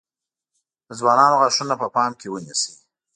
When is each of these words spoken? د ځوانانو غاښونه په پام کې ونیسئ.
د 0.87 0.89
ځوانانو 0.99 1.39
غاښونه 1.41 1.75
په 1.81 1.87
پام 1.95 2.11
کې 2.19 2.27
ونیسئ. 2.29 2.71